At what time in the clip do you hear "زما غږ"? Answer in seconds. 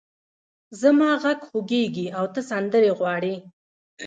0.81-1.39